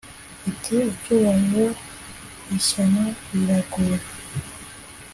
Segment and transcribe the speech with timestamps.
[0.51, 1.65] iti"cyubahiro
[2.57, 3.97] ishyano riraguye